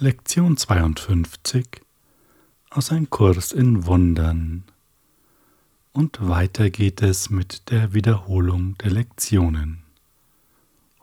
[0.00, 1.66] Lektion 52
[2.70, 4.62] aus Ein Kurs in Wundern.
[5.90, 9.82] Und weiter geht es mit der Wiederholung der Lektionen.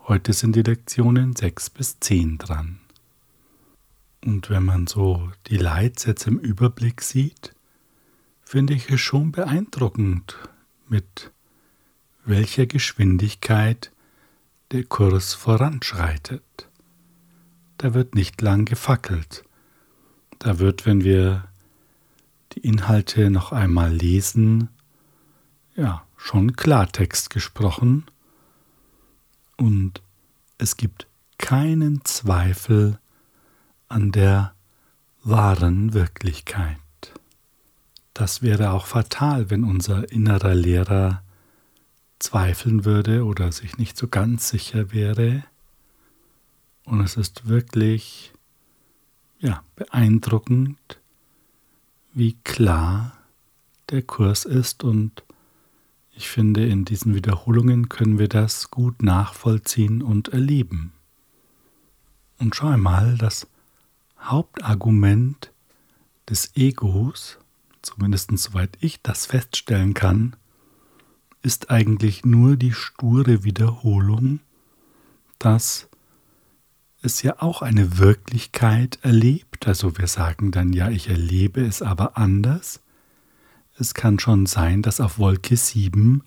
[0.08, 2.79] Heute sind die Lektionen 6 bis 10 dran.
[4.23, 7.54] Und wenn man so die Leitsätze im Überblick sieht,
[8.46, 10.38] finde ich es schon beeindruckend,
[10.88, 11.32] mit
[12.23, 13.91] welcher Geschwindigkeit
[14.71, 16.64] der Kurs voranschreitet
[17.78, 19.44] da wird nicht lang gefackelt.
[20.39, 21.48] Da wird, wenn wir
[22.54, 24.70] die Inhalte noch einmal lesen,
[25.76, 28.05] ja, schon Klartext gesprochen
[29.58, 30.02] und
[30.58, 32.99] es gibt keinen Zweifel
[33.88, 34.54] an der
[35.23, 36.77] wahren Wirklichkeit.
[38.13, 41.21] Das wäre auch fatal, wenn unser innerer Lehrer
[42.20, 45.44] zweifeln würde oder sich nicht so ganz sicher wäre,
[46.85, 48.34] und es ist wirklich
[49.39, 50.99] ja, beeindruckend,
[52.13, 53.18] wie klar
[53.90, 55.23] der Kurs ist und
[56.18, 60.93] ich finde, in diesen Wiederholungen können wir das gut nachvollziehen und erleben.
[62.40, 63.48] Und schau einmal, das
[64.22, 65.51] Hauptargument
[66.29, 67.38] des Egos,
[67.81, 70.38] zumindest soweit ich das feststellen kann,
[71.41, 74.40] ist eigentlich nur die sture Wiederholung,
[75.38, 75.90] dass
[77.06, 79.67] es ja auch eine Wirklichkeit erlebt.
[79.67, 82.81] Also wir sagen dann ja, ich erlebe es aber anders.
[83.78, 86.23] Es kann schon sein, dass auf Wolke 7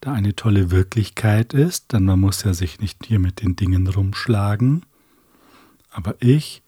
[0.00, 3.86] da eine tolle Wirklichkeit ist, denn man muss ja sich nicht hier mit den Dingen
[3.86, 4.84] rumschlagen.
[5.90, 6.62] Aber ich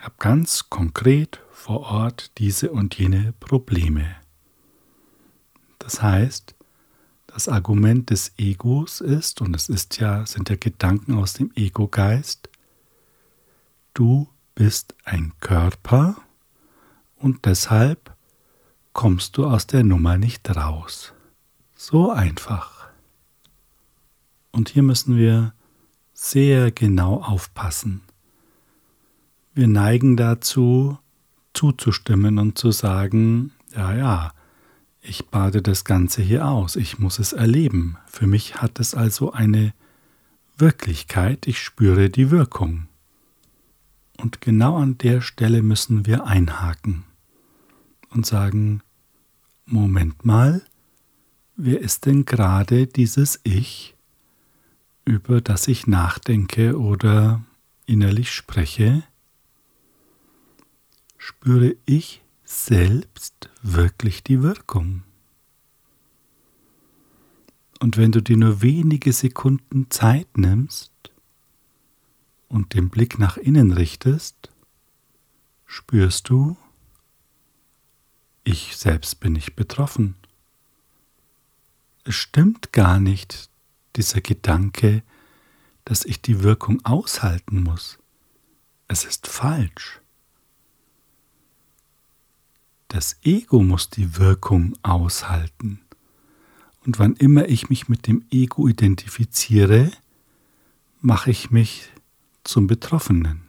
[0.00, 4.16] habe ganz konkret vor Ort diese und jene Probleme.
[5.78, 6.54] Das heißt,
[7.26, 12.49] das Argument des Egos ist, und es ist ja, sind ja Gedanken aus dem Ego-Geist,
[13.94, 16.16] du bist ein Körper
[17.16, 18.14] und deshalb
[18.92, 21.12] kommst du aus der Nummer nicht raus.
[21.76, 22.88] So einfach.
[24.52, 25.54] Und hier müssen wir
[26.12, 28.02] sehr genau aufpassen.
[29.54, 30.98] Wir neigen dazu,
[31.54, 34.32] zuzustimmen und zu sagen, ja, ja,
[35.00, 37.96] ich bade das Ganze hier aus, ich muss es erleben.
[38.06, 39.72] Für mich hat es also eine
[40.58, 42.89] Wirklichkeit, ich spüre die Wirkung.
[44.20, 47.04] Und genau an der Stelle müssen wir einhaken
[48.10, 48.82] und sagen,
[49.64, 50.62] Moment mal,
[51.56, 53.96] wer ist denn gerade dieses Ich,
[55.06, 57.42] über das ich nachdenke oder
[57.86, 59.04] innerlich spreche?
[61.16, 65.02] Spüre ich selbst wirklich die Wirkung?
[67.78, 70.89] Und wenn du dir nur wenige Sekunden Zeit nimmst,
[72.50, 74.50] und den Blick nach innen richtest,
[75.66, 76.56] spürst du,
[78.44, 80.16] ich selbst bin nicht betroffen.
[82.04, 83.48] Es stimmt gar nicht,
[83.96, 85.02] dieser Gedanke,
[85.84, 87.98] dass ich die Wirkung aushalten muss.
[88.88, 90.00] Es ist falsch.
[92.88, 95.80] Das Ego muss die Wirkung aushalten.
[96.84, 99.92] Und wann immer ich mich mit dem Ego identifiziere,
[101.00, 101.90] mache ich mich
[102.50, 103.42] zum Betroffenen.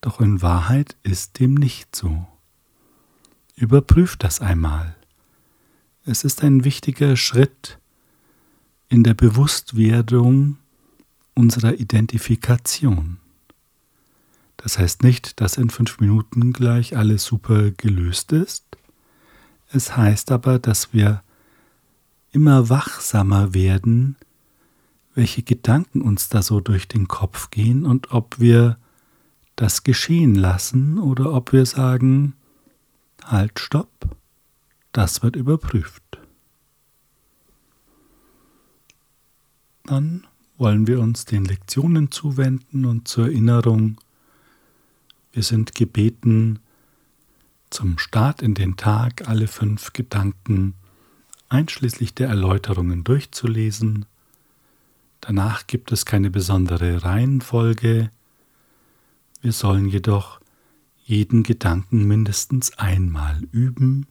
[0.00, 2.26] Doch in Wahrheit ist dem nicht so.
[3.54, 4.96] Überprüf das einmal.
[6.04, 7.78] Es ist ein wichtiger Schritt
[8.88, 10.56] in der Bewusstwerdung
[11.34, 13.18] unserer Identifikation.
[14.56, 18.64] Das heißt nicht, dass in fünf Minuten gleich alles super gelöst ist.
[19.70, 21.22] Es heißt aber, dass wir
[22.32, 24.16] immer wachsamer werden
[25.14, 28.78] welche Gedanken uns da so durch den Kopf gehen und ob wir
[29.56, 32.34] das geschehen lassen oder ob wir sagen,
[33.24, 34.16] halt, stopp,
[34.92, 36.02] das wird überprüft.
[39.84, 40.26] Dann
[40.56, 44.00] wollen wir uns den Lektionen zuwenden und zur Erinnerung,
[45.32, 46.60] wir sind gebeten,
[47.70, 50.74] zum Start in den Tag alle fünf Gedanken
[51.48, 54.06] einschließlich der Erläuterungen durchzulesen
[55.20, 58.10] Danach gibt es keine besondere Reihenfolge.
[59.42, 60.40] Wir sollen jedoch
[61.04, 64.06] jeden Gedanken mindestens einmal üben,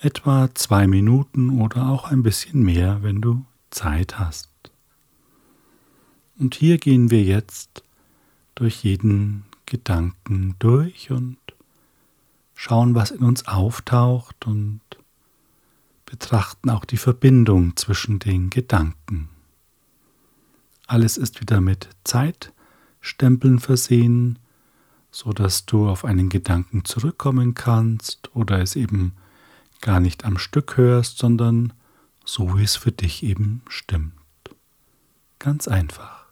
[0.00, 4.50] etwa zwei Minuten oder auch ein bisschen mehr, wenn du Zeit hast.
[6.38, 7.82] Und hier gehen wir jetzt
[8.54, 11.38] durch jeden Gedanken durch und
[12.54, 14.80] schauen, was in uns auftaucht und
[16.06, 19.28] betrachten auch die Verbindung zwischen den Gedanken.
[20.88, 24.38] Alles ist wieder mit Zeitstempeln versehen.
[25.10, 29.14] so dass du auf einen Gedanken zurückkommen kannst oder es eben
[29.80, 31.72] gar nicht am Stück hörst, sondern
[32.24, 34.12] so wie es für dich eben stimmt.
[35.38, 36.26] Ganz einfach.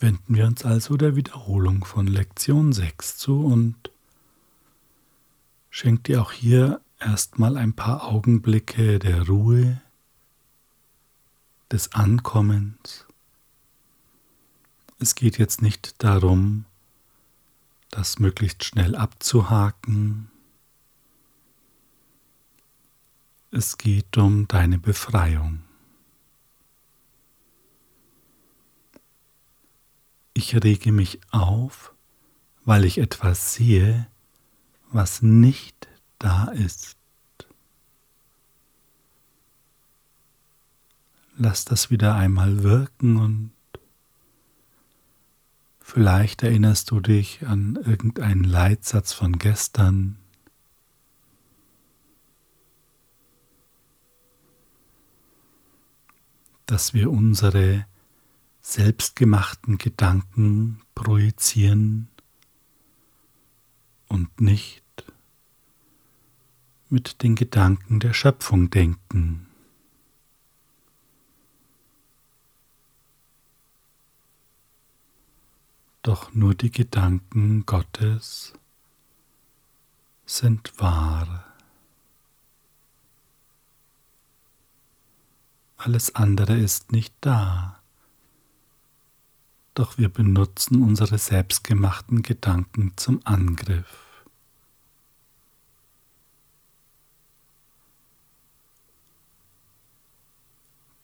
[0.00, 3.76] Wenden wir uns also der Wiederholung von Lektion 6 zu und
[5.70, 9.80] schenk dir auch hier erstmal ein paar Augenblicke der Ruhe,
[11.70, 13.06] des Ankommens
[15.04, 16.64] es geht jetzt nicht darum,
[17.90, 20.30] das möglichst schnell abzuhaken.
[23.50, 25.62] Es geht um deine Befreiung.
[30.32, 31.92] Ich rege mich auf,
[32.64, 34.06] weil ich etwas sehe,
[34.90, 35.86] was nicht
[36.18, 36.93] da ist.
[41.36, 43.50] Lass das wieder einmal wirken und
[45.86, 50.16] Vielleicht erinnerst du dich an irgendeinen Leitsatz von gestern.
[56.66, 57.86] dass wir unsere
[58.62, 62.08] selbstgemachten Gedanken projizieren
[64.08, 64.82] und nicht
[66.88, 69.46] mit den Gedanken der Schöpfung denken.
[76.04, 78.52] Doch nur die Gedanken Gottes
[80.26, 81.46] sind wahr.
[85.78, 87.80] Alles andere ist nicht da.
[89.72, 94.26] Doch wir benutzen unsere selbstgemachten Gedanken zum Angriff.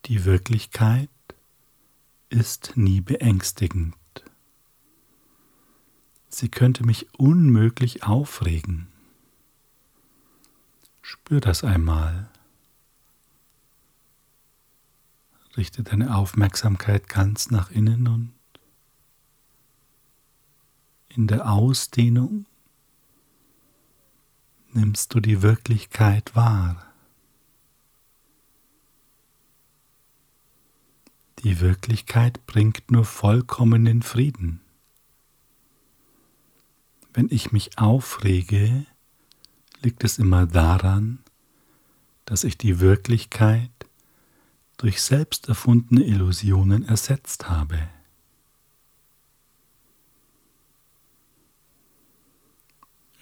[0.04, 1.08] Die Wirklichkeit
[2.28, 3.94] ist nie beängstigend.
[6.40, 8.86] Sie könnte mich unmöglich aufregen.
[11.02, 12.30] Spür das einmal.
[15.54, 18.32] Richte deine Aufmerksamkeit ganz nach innen und
[21.10, 22.46] in der Ausdehnung
[24.72, 26.90] nimmst du die Wirklichkeit wahr.
[31.40, 34.62] Die Wirklichkeit bringt nur vollkommenen Frieden.
[37.12, 38.86] Wenn ich mich aufrege,
[39.82, 41.18] liegt es immer daran,
[42.24, 43.70] dass ich die Wirklichkeit
[44.76, 47.88] durch selbst erfundene Illusionen ersetzt habe.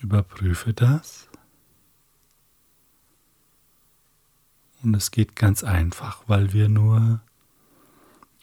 [0.00, 1.28] Überprüfe das.
[4.82, 7.20] Und es geht ganz einfach, weil wir nur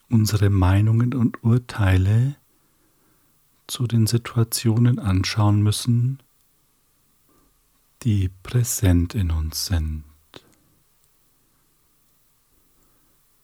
[0.09, 2.36] unsere Meinungen und Urteile
[3.67, 6.19] zu den Situationen anschauen müssen,
[8.03, 10.03] die präsent in uns sind.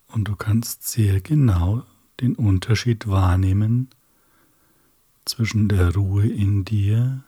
[0.07, 1.83] Und du kannst sehr genau
[2.19, 3.89] den Unterschied wahrnehmen
[5.25, 7.23] zwischen der Ruhe in dir,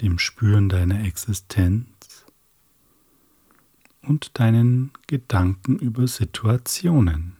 [0.00, 2.26] dem Spüren deiner Existenz
[4.02, 7.36] und deinen Gedanken über Situationen.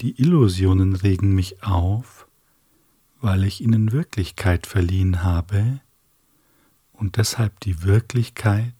[0.00, 2.26] Die Illusionen regen mich auf,
[3.20, 5.80] weil ich ihnen Wirklichkeit verliehen habe
[6.94, 8.74] und deshalb die Wirklichkeit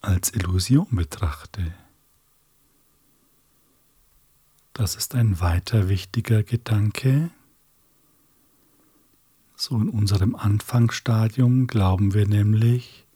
[0.00, 1.74] als Illusion betrachte.
[4.72, 7.28] Das ist ein weiter wichtiger Gedanke.
[9.54, 13.06] So in unserem Anfangsstadium glauben wir nämlich,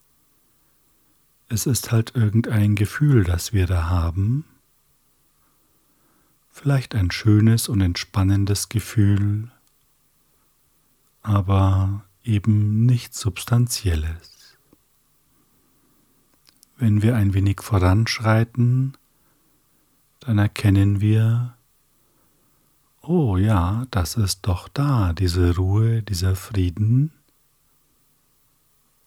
[1.48, 4.44] es ist halt irgendein Gefühl, das wir da haben
[6.56, 9.50] vielleicht ein schönes und entspannendes Gefühl,
[11.22, 14.56] aber eben nichts Substanzielles.
[16.78, 18.96] Wenn wir ein wenig voranschreiten,
[20.20, 21.54] dann erkennen wir,
[23.02, 27.12] oh ja, das ist doch da, diese Ruhe, dieser Frieden,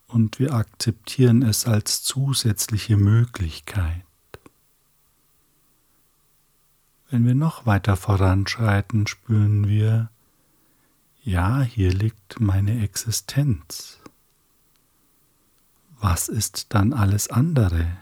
[0.08, 4.04] und wir akzeptieren es als zusätzliche Möglichkeit.
[7.10, 10.12] Wenn wir noch weiter voranschreiten, spüren wir,
[11.24, 14.00] ja, hier liegt meine Existenz.
[16.00, 17.98] Was ist dann alles andere?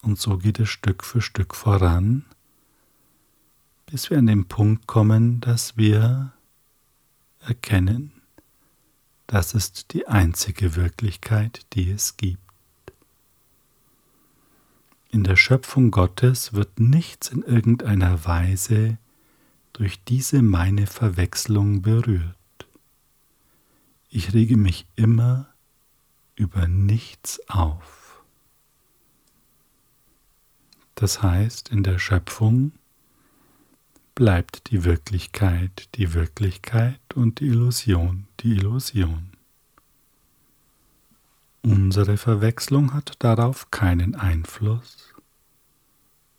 [0.00, 2.24] Und so geht es Stück für Stück voran,
[3.84, 6.32] bis wir an den Punkt kommen, dass wir
[7.40, 8.12] erkennen,
[9.26, 12.45] das ist die einzige Wirklichkeit, die es gibt.
[15.16, 18.98] In der Schöpfung Gottes wird nichts in irgendeiner Weise
[19.72, 22.36] durch diese meine Verwechslung berührt.
[24.10, 25.48] Ich rege mich immer
[26.34, 28.22] über nichts auf.
[30.96, 32.72] Das heißt, in der Schöpfung
[34.14, 39.35] bleibt die Wirklichkeit die Wirklichkeit und die Illusion die Illusion.
[41.68, 45.12] Unsere Verwechslung hat darauf keinen Einfluss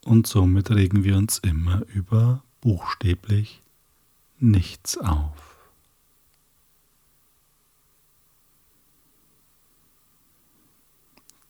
[0.06, 3.62] und somit regen wir uns immer über buchstäblich
[4.40, 5.58] nichts auf.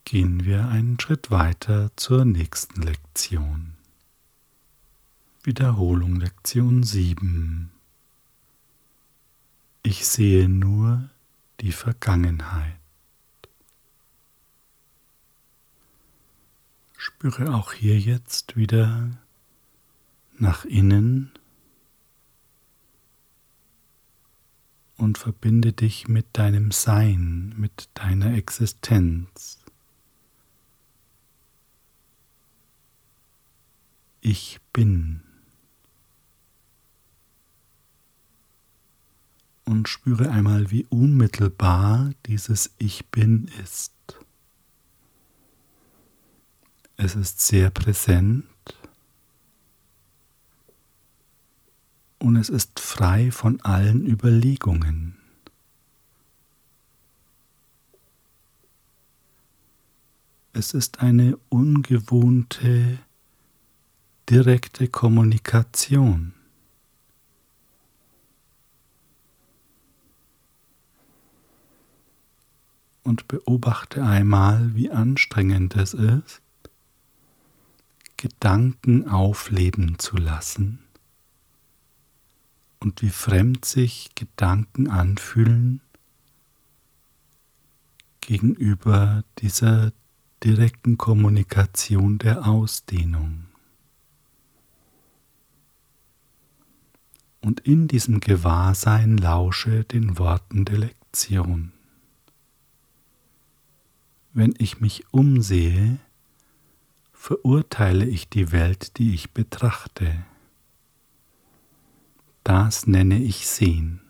[0.04, 3.74] Gehen wir einen Schritt weiter zur nächsten Lektion.
[5.44, 7.70] Wiederholung Lektion 7.
[9.84, 11.10] Ich sehe nur
[11.60, 12.77] die Vergangenheit.
[17.18, 19.10] Spüre auch hier jetzt wieder
[20.38, 21.32] nach innen
[24.96, 29.58] und verbinde dich mit deinem Sein, mit deiner Existenz.
[34.20, 35.24] Ich bin.
[39.64, 43.97] Und spüre einmal, wie unmittelbar dieses Ich bin ist.
[47.00, 48.44] Es ist sehr präsent
[52.18, 55.16] und es ist frei von allen Überlegungen.
[60.52, 62.98] Es ist eine ungewohnte,
[64.28, 66.34] direkte Kommunikation.
[73.04, 76.42] Und beobachte einmal, wie anstrengend es ist,
[78.18, 80.80] Gedanken aufleben zu lassen
[82.80, 85.80] und wie fremd sich Gedanken anfühlen
[88.20, 89.92] gegenüber dieser
[90.42, 93.46] direkten Kommunikation der Ausdehnung.
[97.40, 101.72] Und in diesem Gewahrsein lausche den Worten der Lektion.
[104.32, 106.00] Wenn ich mich umsehe,
[107.18, 110.24] verurteile ich die Welt, die ich betrachte.
[112.44, 114.00] Das nenne ich Sehen.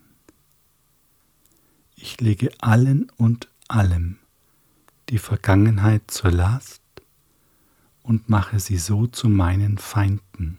[1.96, 4.18] Ich lege allen und allem
[5.08, 6.82] die Vergangenheit zur Last
[8.02, 10.58] und mache sie so zu meinen Feinden.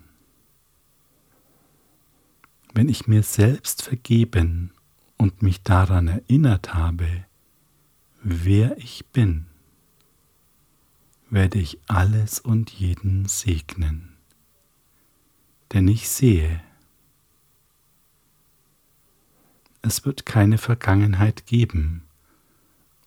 [2.73, 4.71] Wenn ich mir selbst vergeben
[5.17, 7.25] und mich daran erinnert habe,
[8.23, 9.48] wer ich bin,
[11.31, 14.17] werde ich alles und jeden segnen.
[15.73, 16.61] Denn ich sehe,
[19.81, 22.03] es wird keine Vergangenheit geben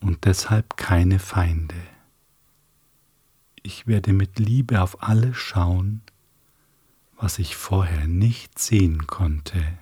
[0.01, 1.77] und deshalb keine Feinde.
[3.63, 6.03] Ich werde mit Liebe auf alles schauen,
[7.17, 9.79] was ich vorher nicht sehen konnte.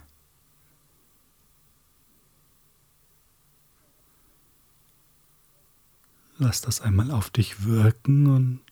[6.42, 8.62] Lass das einmal auf dich wirken und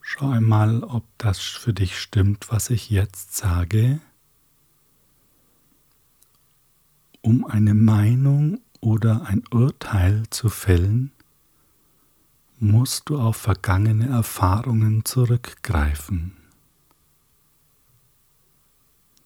[0.00, 3.98] schau einmal, ob das für dich stimmt, was ich jetzt sage.
[7.22, 11.10] Um eine Meinung oder ein Urteil zu fällen,
[12.60, 16.36] musst du auf vergangene Erfahrungen zurückgreifen.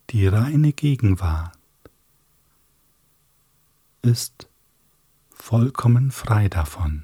[0.09, 1.56] Die reine Gegenwart
[4.03, 4.49] ist
[5.31, 7.03] vollkommen frei davon.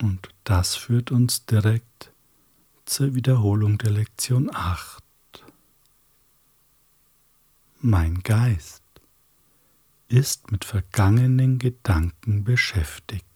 [0.00, 2.12] Und das führt uns direkt
[2.84, 5.02] zur Wiederholung der Lektion 8.
[7.80, 8.82] Mein Geist
[10.08, 13.35] ist mit vergangenen Gedanken beschäftigt.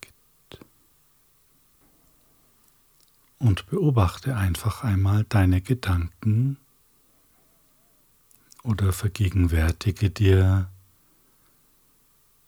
[3.40, 6.58] Und beobachte einfach einmal deine Gedanken
[8.62, 10.70] oder vergegenwärtige dir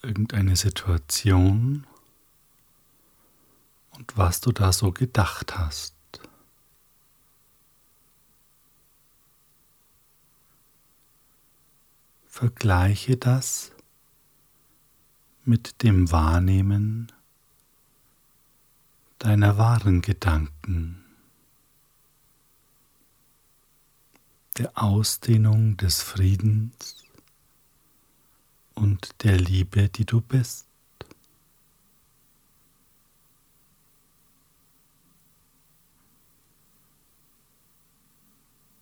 [0.03, 1.87] irgendeine Situation
[3.93, 5.95] und was du da so gedacht hast.
[12.27, 13.73] Vergleiche das
[15.45, 17.11] mit dem Wahrnehmen
[19.23, 21.03] deiner wahren Gedanken.
[24.59, 27.03] der Ausdehnung des Friedens
[28.75, 30.67] und der Liebe, die du bist.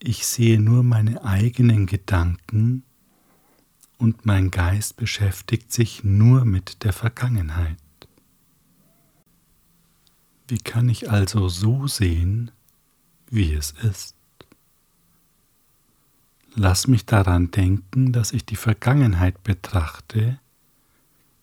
[0.03, 2.85] Ich sehe nur meine eigenen Gedanken
[3.99, 7.77] und mein Geist beschäftigt sich nur mit der Vergangenheit.
[10.51, 12.51] Wie kann ich also so sehen,
[13.29, 14.17] wie es ist?
[16.57, 20.41] Lass mich daran denken, dass ich die Vergangenheit betrachte,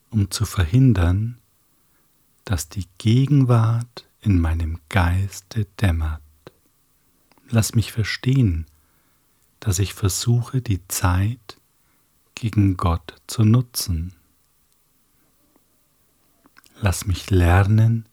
[0.09, 1.39] um zu verhindern,
[2.43, 6.21] dass die Gegenwart in meinem Geiste dämmert.
[7.47, 8.65] Lass mich verstehen,
[9.61, 11.61] dass ich versuche, die Zeit
[12.35, 14.11] gegen Gott zu nutzen.
[16.81, 18.06] Lass mich lernen,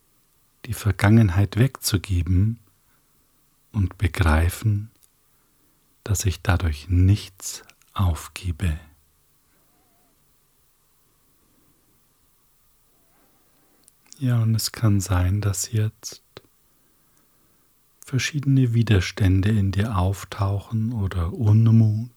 [0.65, 2.59] die Vergangenheit wegzugeben
[3.71, 4.89] und begreifen,
[6.03, 8.79] dass ich dadurch nichts aufgebe.
[14.17, 16.23] Ja, und es kann sein, dass jetzt
[18.05, 22.09] verschiedene Widerstände in dir auftauchen oder Unmut,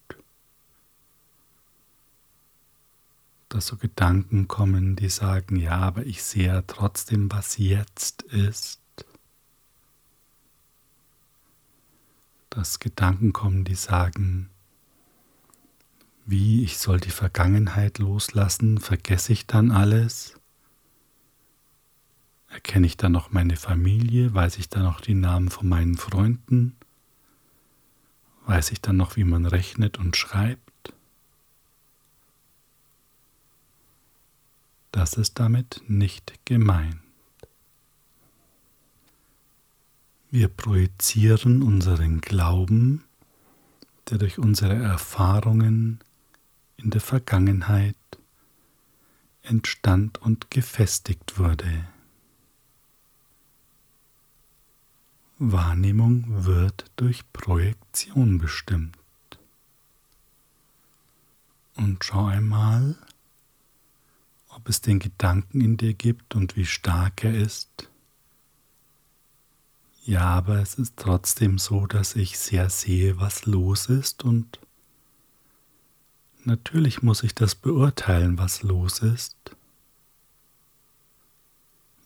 [3.49, 8.81] dass so Gedanken kommen, die sagen, ja, aber ich sehe ja trotzdem, was jetzt ist.
[12.50, 14.50] Dass Gedanken kommen, die sagen,
[16.26, 20.35] wie ich soll die Vergangenheit loslassen, vergesse ich dann alles?
[22.50, 24.35] Erkenne ich dann noch meine Familie?
[24.35, 26.76] Weiß ich dann noch die Namen von meinen Freunden?
[28.47, 30.67] Weiß ich dann noch, wie man rechnet und schreibt?
[34.92, 36.97] Das ist damit nicht gemeint.
[40.30, 43.04] Wir projizieren unseren Glauben,
[44.11, 46.00] der durch unsere Erfahrungen
[46.76, 47.97] in der Vergangenheit
[49.42, 51.86] entstand und gefestigt wurde.
[55.39, 58.97] Wahrnehmung wird durch Projektion bestimmt.
[61.76, 62.97] Und schau einmal,
[64.58, 67.88] ob es den Gedanken in dir gibt und wie stark er ist.
[70.04, 74.58] Ja, aber es ist trotzdem so, dass ich sehr sehe, was los ist und
[76.44, 79.36] natürlich muss ich das beurteilen, was los ist.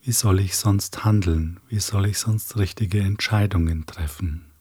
[0.03, 1.59] Wie soll ich sonst handeln?
[1.69, 4.52] Wie soll ich sonst richtige Entscheidungen treffen?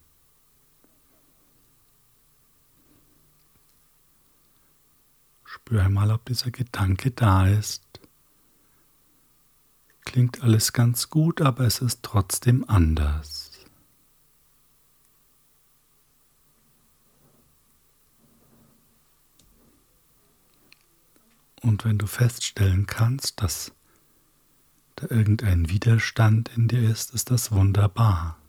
[5.65, 8.01] Spür einmal, ob dieser Gedanke da ist.
[10.05, 13.53] Klingt alles ganz gut, aber es ist trotzdem anders.
[21.61, 23.71] Und wenn du feststellen kannst, dass
[24.97, 28.42] da irgendein Widerstand in dir ist, ist das wunderbar.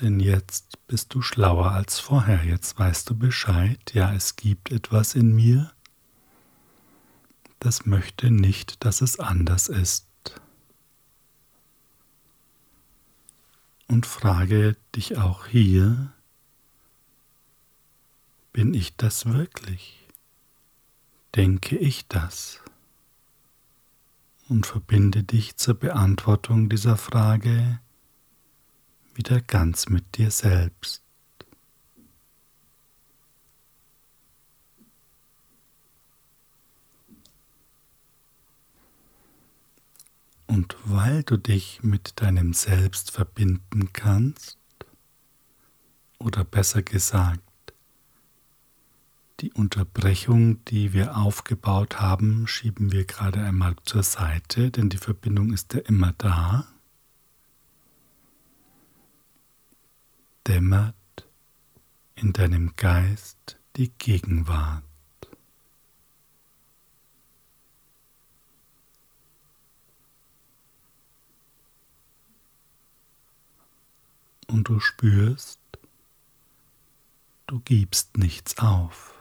[0.00, 5.14] Denn jetzt bist du schlauer als vorher, jetzt weißt du Bescheid, ja, es gibt etwas
[5.14, 5.72] in mir,
[7.60, 10.06] das möchte nicht, dass es anders ist.
[13.88, 16.12] Und frage dich auch hier,
[18.52, 20.06] bin ich das wirklich?
[21.34, 22.60] Denke ich das?
[24.48, 27.80] und verbinde dich zur Beantwortung dieser Frage
[29.16, 31.02] wieder ganz mit dir selbst.
[40.46, 44.58] Und weil du dich mit deinem Selbst verbinden kannst,
[46.18, 47.40] oder besser gesagt,
[49.40, 55.52] die Unterbrechung, die wir aufgebaut haben, schieben wir gerade einmal zur Seite, denn die Verbindung
[55.52, 56.66] ist ja immer da.
[60.46, 60.94] Dämmert
[62.14, 64.84] in deinem Geist die Gegenwart.
[74.46, 75.58] Und du spürst,
[77.48, 79.20] du gibst nichts auf.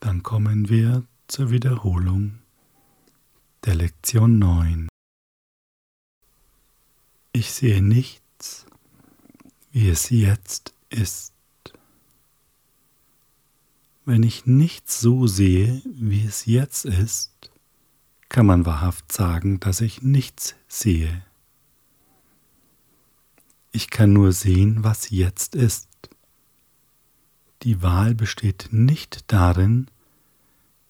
[0.00, 2.40] Dann kommen wir zur Wiederholung
[3.64, 4.88] der Lektion 9.
[7.32, 8.66] Ich sehe nichts,
[9.72, 11.32] wie es jetzt ist.
[14.04, 17.50] Wenn ich nichts so sehe, wie es jetzt ist,
[18.28, 21.22] kann man wahrhaft sagen, dass ich nichts sehe.
[23.72, 25.88] Ich kann nur sehen, was jetzt ist.
[27.62, 29.90] Die Wahl besteht nicht darin,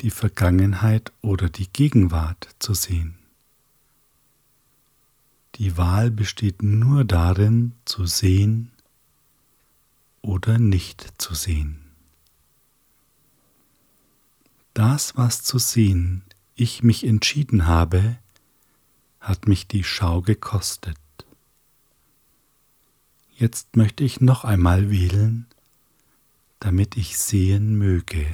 [0.01, 3.19] die Vergangenheit oder die Gegenwart zu sehen.
[5.57, 8.71] Die Wahl besteht nur darin, zu sehen
[10.23, 11.81] oder nicht zu sehen.
[14.75, 16.23] Das, was zu sehen
[16.55, 18.19] ich mich entschieden habe,
[19.21, 20.97] hat mich die Schau gekostet.
[23.35, 25.47] Jetzt möchte ich noch einmal wählen,
[26.61, 28.27] damit ich sehen möge.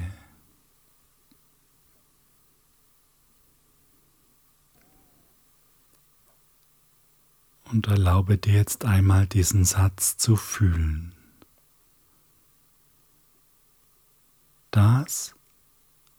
[7.71, 11.13] Und erlaube dir jetzt einmal diesen Satz zu fühlen.
[14.71, 15.35] Das,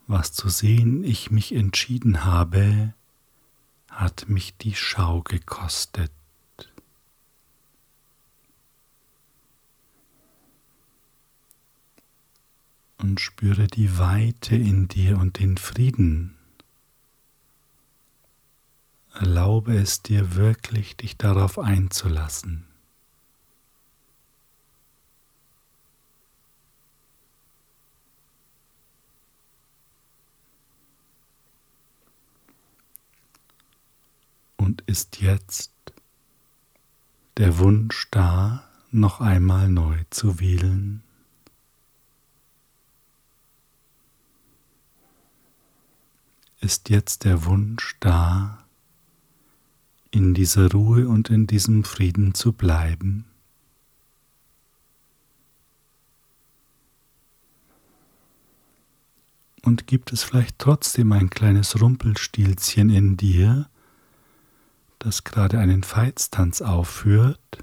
[0.06, 2.94] was zu sehen ich mich entschieden habe,
[3.90, 6.12] hat mich die Schau gekostet.
[12.98, 16.35] Und spüre die Weite in dir und den Frieden.
[19.18, 22.66] Erlaube es dir wirklich, dich darauf einzulassen.
[34.66, 35.72] und ist jetzt
[37.36, 41.04] der Wunsch da, noch einmal neu zu wählen?
[46.60, 48.65] Ist jetzt der Wunsch da,
[50.16, 53.26] in dieser Ruhe und in diesem Frieden zu bleiben?
[59.62, 63.68] Und gibt es vielleicht trotzdem ein kleines Rumpelstilzchen in dir,
[64.98, 67.58] das gerade einen Veitstanz aufführt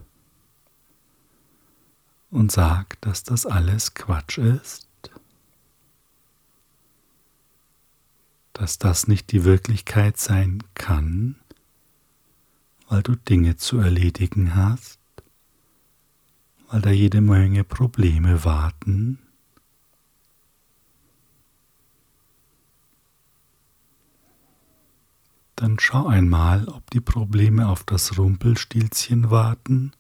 [2.30, 4.88] und sagt, dass das alles Quatsch ist,
[8.52, 11.38] dass das nicht die Wirklichkeit sein kann,
[12.94, 15.00] weil du Dinge zu erledigen hast,
[16.68, 19.18] weil da jede Menge Probleme warten,
[25.56, 29.94] dann schau einmal, ob die Probleme auf das Rumpelstilzchen warten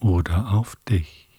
[0.00, 1.31] oder auf dich.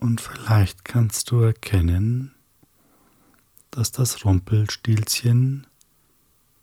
[0.00, 2.34] Und vielleicht kannst du erkennen,
[3.70, 5.66] dass das Rumpelstilzchen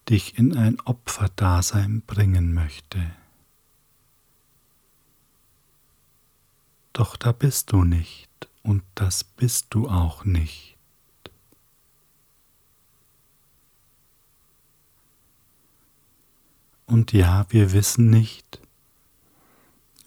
[0.10, 3.00] dich in ein Opferdasein bringen möchte.
[6.94, 10.76] Doch da bist du nicht und das bist du auch nicht.
[16.88, 18.60] Und ja, wir wissen nicht,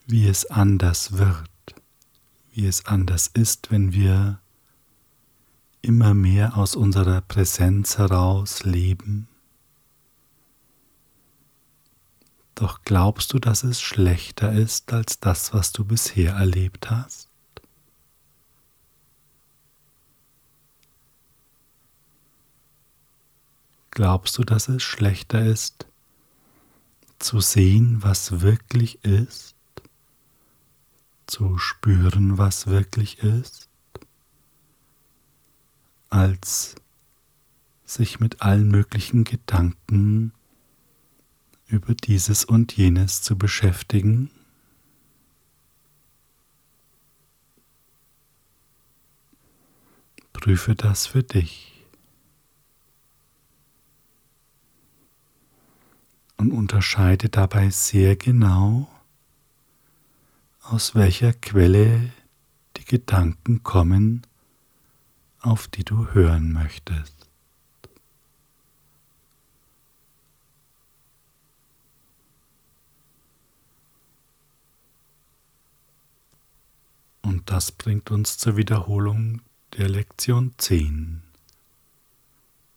[0.06, 1.48] wie es anders wird,
[2.52, 4.40] wie es anders ist, wenn wir
[5.82, 9.28] immer mehr aus unserer Präsenz heraus leben
[12.60, 17.30] Doch glaubst du, dass es schlechter ist als das, was du bisher erlebt hast?
[23.90, 25.86] Glaubst du, dass es schlechter ist,
[27.18, 29.54] zu sehen, was wirklich ist,
[31.30, 33.68] zu spüren, was wirklich ist,
[36.10, 36.74] als
[37.84, 40.32] sich mit allen möglichen Gedanken
[41.66, 44.30] über dieses und jenes zu beschäftigen.
[50.32, 51.84] Prüfe das für dich
[56.38, 58.88] und unterscheide dabei sehr genau,
[60.70, 62.12] aus welcher Quelle
[62.76, 64.22] die Gedanken kommen,
[65.40, 67.28] auf die du hören möchtest.
[77.22, 79.42] Und das bringt uns zur Wiederholung
[79.76, 81.22] der Lektion 10.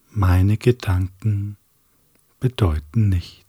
[0.10, 1.58] Meine Gedanken
[2.39, 3.42] bedeuten nichts.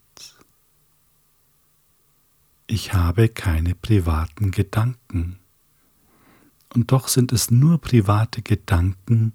[2.67, 5.39] Ich habe keine privaten Gedanken.
[6.75, 9.33] Und doch sind es nur private Gedanken,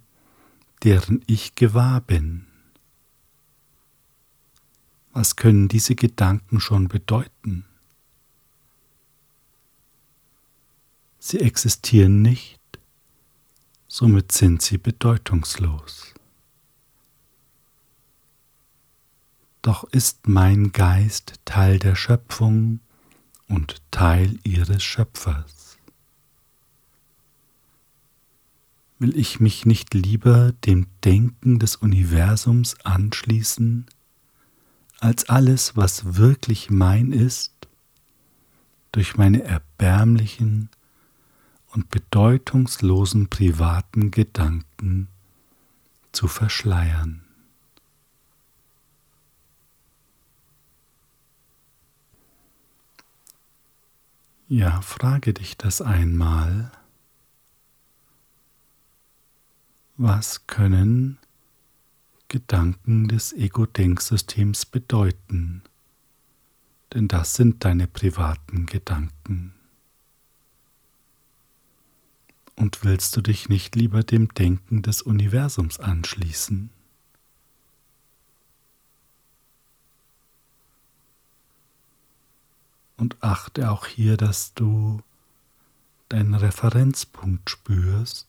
[0.84, 2.48] deren ich gewahr bin.
[5.14, 7.66] Was können diese Gedanken schon bedeuten?
[11.20, 12.60] Sie existieren nicht,
[13.88, 16.14] somit sind sie bedeutungslos.
[19.62, 22.80] Doch ist mein Geist Teil der Schöpfung
[23.50, 25.78] und Teil ihres Schöpfers.
[29.00, 33.86] Will ich mich nicht lieber dem Denken des Universums anschließen,
[35.00, 37.54] als alles, was wirklich mein ist,
[38.92, 40.70] durch meine erbärmlichen
[41.72, 45.08] und bedeutungslosen privaten Gedanken
[46.12, 47.29] zu verschleiern.
[54.52, 56.72] Ja, frage dich das einmal.
[59.96, 61.20] Was können
[62.30, 65.62] Gedanken des Ego-Denksystems bedeuten?
[66.92, 69.54] Denn das sind deine privaten Gedanken.
[72.56, 76.72] Und willst du dich nicht lieber dem Denken des Universums anschließen?
[83.00, 85.02] Und achte auch hier, dass du
[86.10, 88.28] deinen Referenzpunkt spürst,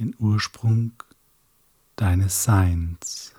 [0.00, 0.92] den Ursprung
[1.94, 3.32] deines Seins.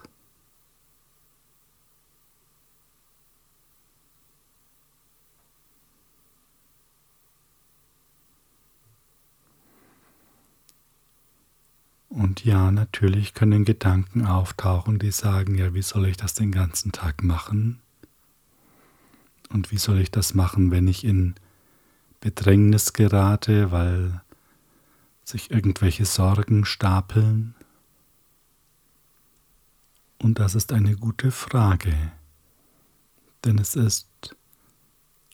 [12.08, 16.94] Und ja, natürlich können Gedanken auftauchen, die sagen, ja, wie soll ich das den ganzen
[16.94, 17.82] Tag machen?
[19.50, 21.36] Und wie soll ich das machen, wenn ich in
[22.20, 24.22] Bedrängnis gerate, weil
[25.24, 27.56] sich irgendwelche Sorgen stapeln?
[30.22, 31.94] Und das ist eine gute Frage,
[33.44, 34.36] denn es ist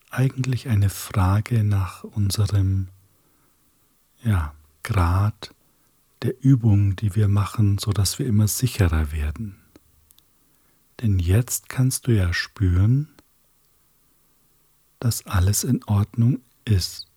[0.10, 2.90] eigentlich eine Frage nach unserem
[4.24, 5.56] ja, Grad
[6.22, 9.56] der Übung, die wir machen, so dass wir immer sicherer werden.
[11.02, 13.10] Denn jetzt kannst du ja spüren,
[15.02, 17.08] dass alles in Ordnung ist.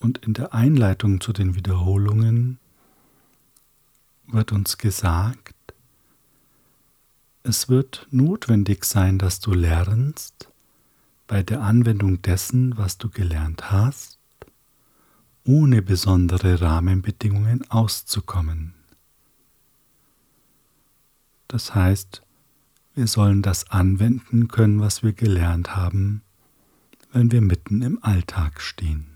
[0.00, 2.58] Und in der Einleitung zu den Wiederholungen
[4.26, 5.54] wird uns gesagt,
[7.44, 10.48] es wird notwendig sein, dass du lernst,
[11.28, 14.18] bei der Anwendung dessen, was du gelernt hast,
[15.44, 18.74] ohne besondere Rahmenbedingungen auszukommen.
[21.46, 22.25] Das heißt,
[22.96, 26.22] wir sollen das anwenden können, was wir gelernt haben,
[27.12, 29.06] wenn wir mitten im Alltag stehen.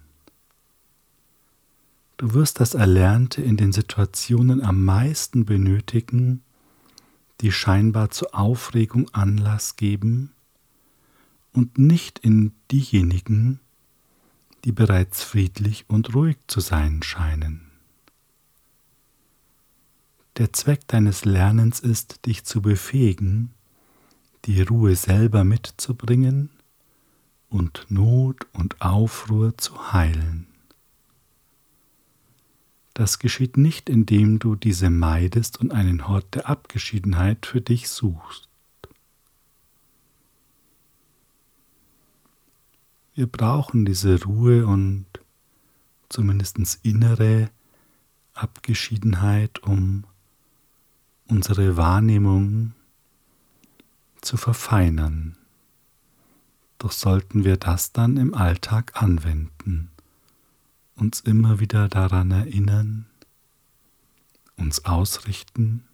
[2.19, 6.43] Du wirst das Erlernte in den Situationen am meisten benötigen,
[7.41, 10.31] die scheinbar zur Aufregung Anlass geben
[11.55, 13.61] und nicht in diejenigen,
[14.67, 17.63] die bereits friedlich und ruhig zu sein scheinen.
[20.37, 23.55] Der Zweck deines Lernens ist, dich zu befähigen,
[24.51, 26.51] die Ruhe selber mitzubringen
[27.51, 30.49] und Not und Aufruhr zu heilen.
[32.93, 38.49] Das geschieht nicht, indem du diese meidest und einen Hort der Abgeschiedenheit für dich suchst.
[43.15, 45.07] Wir brauchen diese Ruhe und
[46.09, 47.51] zumindest innere
[48.35, 50.03] Abgeschiedenheit, um
[51.29, 52.73] unsere Wahrnehmung
[54.21, 55.37] zu verfeinern.
[56.79, 59.91] Doch sollten wir das dann im Alltag anwenden,
[60.97, 63.07] uns immer wieder daran erinnern,
[64.57, 65.85] uns ausrichten,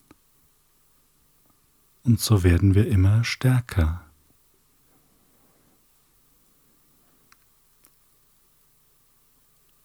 [2.06, 4.04] und so werden wir immer stärker.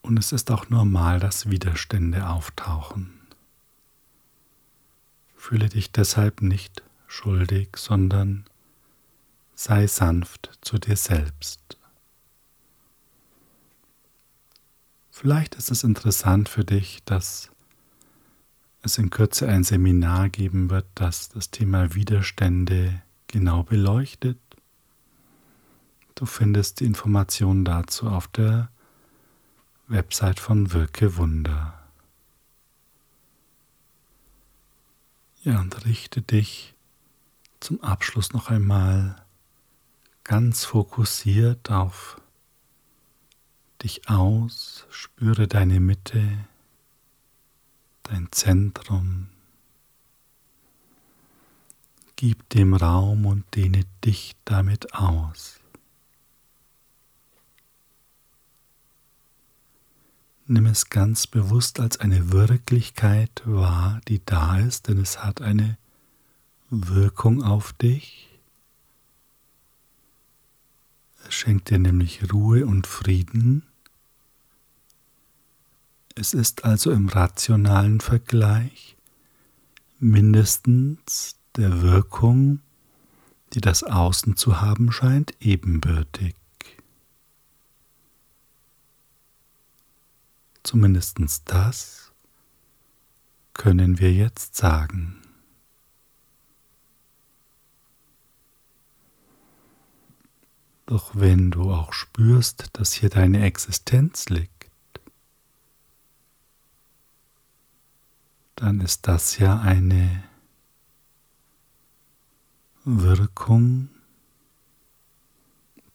[0.03, 3.11] Und es ist auch normal, dass Widerstände auftauchen.
[5.35, 8.45] Fühle dich deshalb nicht schuldig, sondern
[9.53, 11.77] sei sanft zu dir selbst.
[15.11, 17.51] Vielleicht ist es interessant für dich, dass
[18.81, 24.39] es in Kürze ein Seminar geben wird, das das Thema Widerstände genau beleuchtet.
[26.15, 28.71] Du findest die Informationen dazu auf der
[29.87, 31.77] Website von Wirke Wunder.
[35.43, 36.70] Ja, und richte dich
[37.61, 39.23] zum Abschluss noch einmal
[40.23, 42.19] ganz fokussiert auf
[43.81, 46.45] dich aus, spüre deine Mitte,
[48.03, 49.29] dein Zentrum.
[52.15, 55.59] Gib dem Raum und dehne dich damit aus.
[60.45, 65.77] Nimm es ganz bewusst als eine Wirklichkeit wahr, die da ist, denn es hat eine
[66.73, 68.29] Wirkung auf dich.
[71.27, 73.67] Es schenkt dir nämlich Ruhe und Frieden.
[76.15, 78.95] Es ist also im rationalen Vergleich
[79.99, 82.61] mindestens der Wirkung,
[83.53, 86.35] die das Außen zu haben scheint, ebenbürtig.
[90.63, 92.13] Zumindest das
[93.53, 95.20] können wir jetzt sagen.
[100.91, 104.69] Doch wenn du auch spürst, dass hier deine Existenz liegt,
[108.57, 110.21] dann ist das ja eine
[112.83, 113.87] Wirkung,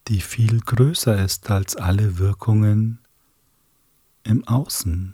[0.07, 2.97] die viel größer ist als alle Wirkungen
[4.23, 5.13] im Außen,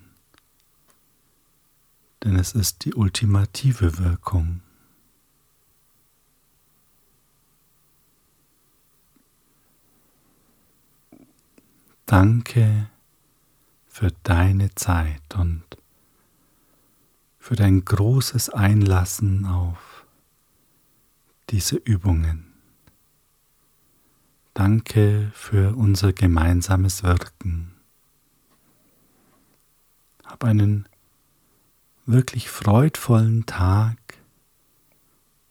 [2.24, 4.63] denn es ist die ultimative Wirkung.
[12.06, 12.90] Danke
[13.88, 15.64] für deine Zeit und
[17.40, 20.06] für dein großes Einlassen auf
[21.50, 22.54] diese Übungen.
[24.54, 27.74] Danke für unser gemeinsames Wirken.
[30.26, 30.88] Hab einen
[32.06, 33.98] wirklich freudvollen Tag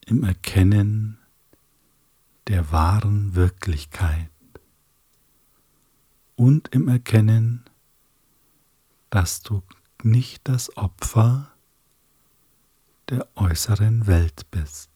[0.07, 1.19] im Erkennen
[2.49, 4.32] der wahren Wirklichkeit
[6.43, 7.63] und im Erkennen,
[9.11, 9.63] dass du
[10.03, 11.53] nicht das Opfer
[13.09, 14.92] der äußeren Welt bist.